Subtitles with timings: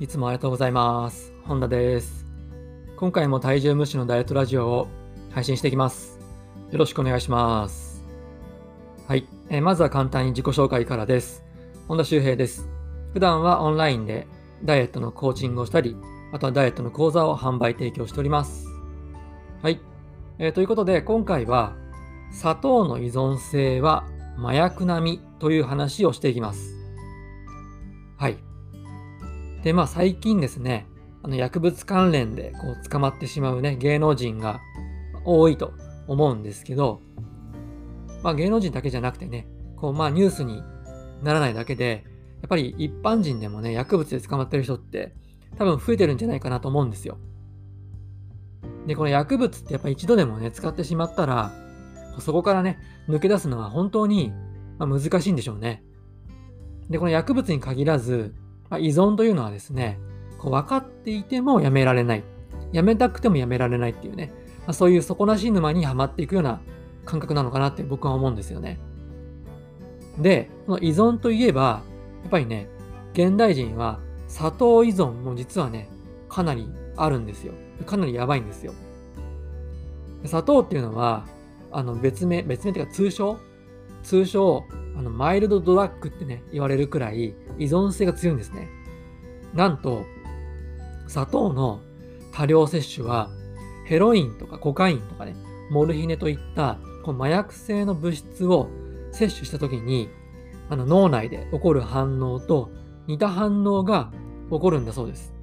[0.00, 1.32] いつもありがとうございます。
[1.44, 2.26] 本田です。
[2.96, 4.88] 今回も体重無視のダイエットラジオを
[5.30, 6.18] 配信していきます。
[6.72, 8.04] よろしくお願いします。
[9.06, 9.28] はい。
[9.50, 11.44] えまずは簡単に自己紹介からです。
[11.86, 12.68] 本田修平です。
[13.12, 14.26] 普段はオンラインで
[14.64, 15.96] ダイエットのコーチングをしたり、
[16.32, 18.66] あとはダイエットの講座を販売提供しております。
[19.62, 19.80] はい。
[20.40, 21.76] えーということで、今回は
[22.32, 24.04] 砂糖の依存性は
[24.38, 26.74] 麻薬並みという話をしていきます。
[28.16, 28.38] はい。
[29.64, 30.86] で、まあ最近ですね、
[31.22, 34.60] あの薬物関連でこう捕まってしまうね、芸能人が
[35.24, 35.72] 多いと
[36.06, 37.00] 思うんですけど、
[38.22, 40.62] まあ芸能人だけじゃなくてね、こうまあニュースに
[41.22, 42.04] ならないだけで、
[42.42, 45.14] やっぱり一般人でもね、薬物で捕まってる人って
[45.56, 47.16] 多分増えてるんじゃないかなと思うんですよ。
[48.86, 51.52] で、この薬物ってやっぱ一度でもね、使ってしまったら、
[52.18, 52.78] そこからね、
[53.08, 54.30] 抜け出すのは本当に
[54.78, 55.82] 難しいんでしょうね。
[56.90, 58.34] で、この薬物に限らず、
[58.70, 59.98] まあ、依存というのはですね、
[60.38, 62.24] こう分かっていてもやめられない。
[62.72, 66.60] やめたくてもやめられないっていうね、まあ、そういう底なし沼にはまっていくような
[67.04, 68.78] 感覚なのかなって僕は思うんですよね。
[70.18, 71.82] で、この依存といえば、
[72.22, 72.68] やっぱりね、
[73.12, 75.88] 現代人は砂糖依存も実はね、
[76.28, 77.52] かなりあるんですよ。
[77.86, 78.72] かなりやばいんですよ。
[80.24, 81.26] 砂糖っていうのは、
[81.70, 83.36] あの別名、別名っていうか通称？
[84.02, 84.64] 通称、
[84.96, 88.68] あのマイルドドラッグってね、言われるくらい依存性が強いんですね。
[89.54, 90.04] なんと、
[91.06, 91.80] 砂糖の
[92.32, 93.30] 多量摂取は、
[93.86, 95.36] ヘロインとかコカインとかね、
[95.70, 98.68] モルヒネといったこの麻薬性の物質を
[99.12, 100.08] 摂取したときに、
[100.70, 102.70] あの脳内で起こる反応と
[103.06, 104.10] 似た反応が
[104.50, 105.34] 起こるんだそうです。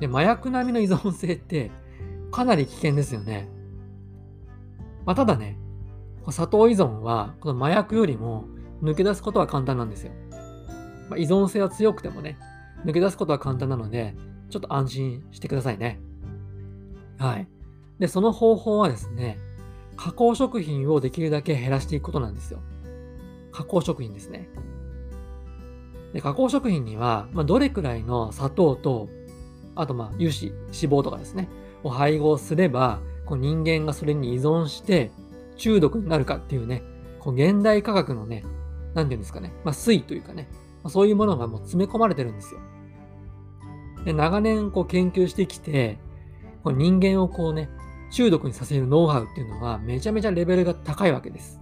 [0.00, 1.70] で、麻薬並みの依存性って
[2.30, 3.48] かなり危険ですよね。
[5.04, 5.56] まあ、ただね、
[6.30, 8.44] 砂糖依存はこの麻薬よりも
[8.82, 10.12] 抜け出すことは簡単なんですよ。
[11.08, 12.38] まあ、依存性は強くてもね、
[12.84, 14.14] 抜け出すことは簡単なので、
[14.50, 16.00] ちょっと安心してくださいね。
[17.18, 17.48] はい。
[17.98, 19.38] で、その方法はですね、
[19.96, 22.60] 加工食品をできるだけ減らしていくことなんですよ。
[23.52, 24.48] 加工食品ですね。
[26.12, 29.08] で、加工食品には、まあ、どれくらいの砂糖と、
[29.74, 31.48] あとまあ油脂、脂肪とかですね、
[31.82, 35.10] を配合すれば、こう人間がそれに依存して
[35.62, 36.82] 中毒になるかっていうね、
[37.20, 38.42] こう現代科学のね、
[38.94, 40.48] なんていうんですかね、まあ、推というかね、
[40.82, 42.60] まあ、そういうものがもう詰め込まれてるんですよ。
[44.04, 46.00] で長年こう研究してきて、
[46.64, 47.70] こう人間をこうね、
[48.10, 51.60] 中毒にさせるノウハウっていうのはめちゃめちゃレベルが高いわけです。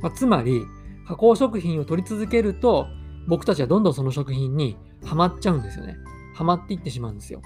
[0.00, 0.62] まあ、つまり、
[1.06, 2.86] 加工食品を取り続けると、
[3.28, 5.96] 僕たちはどんどんその食品にはまっちゃうんですよね。
[6.34, 7.42] はまっていってしまうんですよ。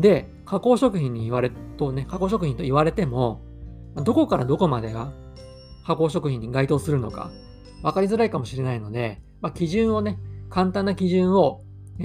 [0.00, 3.47] で、加工食品に言われとね、加工食品と言われても、
[4.02, 5.12] どこからどこまでが
[5.86, 7.30] 加工食品に該当するのか
[7.82, 10.18] 分かりづらいかもしれないので、まあ、基準をね、
[10.50, 11.62] 簡単な基準を、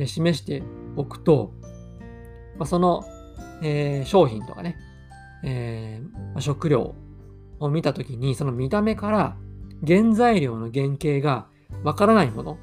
[0.07, 0.63] 示して
[0.95, 1.53] おくと、
[2.57, 3.03] まあ、その、
[3.61, 4.75] えー商品とかね、
[5.43, 6.95] えー食料
[7.59, 9.35] を見たときに、その見た目から
[9.85, 11.47] 原材料の原型が
[11.83, 12.57] わからないもの、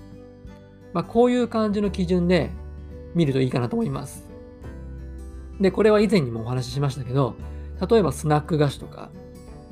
[0.92, 2.50] まあ、こういう感じの基準で
[3.14, 4.28] 見るといいかなと思います。
[5.60, 7.34] で、これは以前にもお話ししましたけど、
[7.88, 9.10] 例えばスナック菓子とか、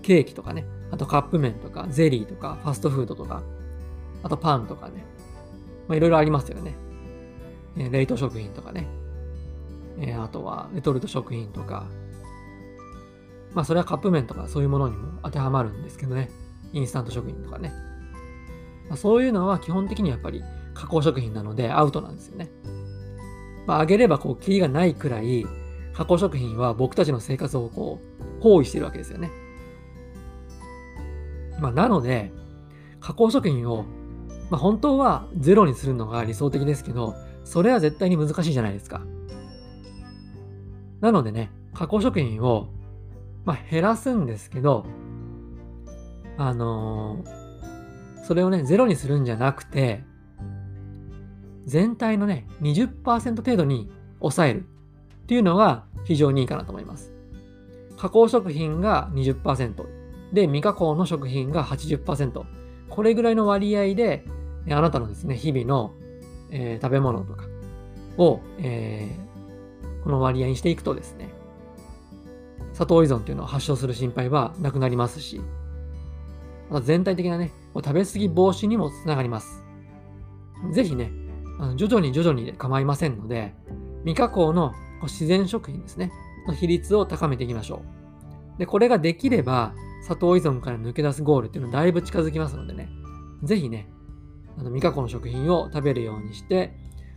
[0.02, 3.42] ケーキとかね、あとカップ麺とか、ゼリーとか、ファストフードとか、
[4.22, 5.04] あとパンとかね、
[5.86, 6.74] ま、いろいろありますよね。
[7.76, 8.88] えー冷凍食品とかね、
[10.00, 11.86] えあとはレトルト食品とか、
[13.54, 16.30] まあそれはカップ麺とかそういうものにも当てはまるんですけどね、
[16.72, 17.72] インスタント食品とかね。
[18.88, 20.42] まあ、そういうのは基本的にやっぱり
[20.74, 22.50] 加工食品なのでアウトなんですよね。
[23.66, 25.46] まあ、あげればこう、キリがないくらい、
[25.98, 27.98] 加工食品は僕たちの生活をこ
[28.38, 29.32] う、包囲してるわけですよね。
[31.60, 32.30] まあ、なので、
[33.00, 33.84] 加工食品を、
[34.48, 39.02] まあ、本当はゼロにするのが理想的ですけど、それは絶対に難しいじゃないですか。
[41.00, 42.68] なのでね、加工食品を、
[43.44, 44.86] まあ、減らすんですけど、
[46.36, 47.48] あのー
[48.28, 50.04] それをね、ゼロにするんじゃなくて、
[51.64, 53.90] 全体のね、20%程度に
[54.20, 54.66] 抑える
[55.28, 57.12] っていうのが非常にいいかなと思います。
[57.98, 59.84] 加工食品が20%
[60.32, 62.44] で、未加工の食品が80%。
[62.88, 64.24] これぐらいの割合で、
[64.70, 65.92] あなたのですね、日々の、
[66.50, 67.44] えー食べ物とか
[68.16, 71.28] を、えーこの割合にしていくとですね、
[72.72, 75.42] 砂糖依存っていうのを発症する心配はなくなりますし、
[76.70, 79.62] ま全体的なね、食べ過ぎ防止にもつながります。
[80.72, 81.12] ぜひね、
[81.76, 83.54] 徐々に徐々にで構いませんので、
[84.04, 84.72] 未加工の
[85.06, 86.12] 自然食品ですね、
[86.46, 87.82] の比率を高めていきましょ
[88.56, 88.58] う。
[88.58, 92.88] で、これができれば、砂糖依存から抜け出すゴールっていうのはだいぶ近づきますのでね、
[93.42, 93.88] ぜひね、
[94.56, 96.74] あの未加工の食品を食べるようにして、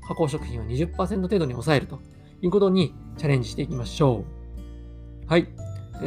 [0.08, 2.00] 加工食品を20%程度に抑えると
[2.42, 4.26] いうことにチャレンジしていきましょ
[5.28, 5.30] う。
[5.30, 5.48] はい。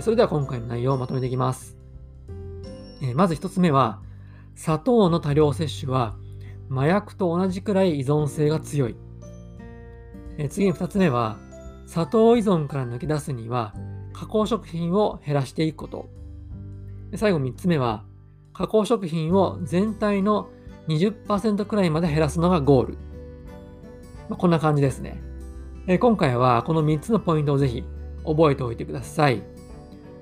[0.00, 1.76] それでは今回の内容をまとめていきます。
[3.02, 4.00] えまず1つ目は、
[4.54, 6.16] 砂糖の多量摂取は
[6.70, 8.96] 麻薬と同じくらい依存性が強い。
[10.38, 11.38] え次に2つ目は、
[11.86, 13.74] 砂糖依存から抜け出すには
[14.12, 16.08] 加工食品を減らしていくこと。
[17.16, 18.04] 最後3つ目は、
[18.52, 20.48] 加工食品を全体の
[20.88, 22.98] 20%くらいまで減らすのがゴール。
[24.28, 25.20] まあ、こんな感じですね。
[25.86, 27.84] え今回はこの3つのポイントをぜひ
[28.24, 29.42] 覚えておいてください。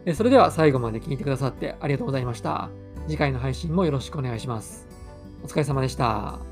[0.06, 2.70] えそれでは最後まで聞いてくださってありがとうございました。
[3.06, 4.88] 次回の配信もよろしくお願いします。
[5.44, 6.51] お疲れ様でした。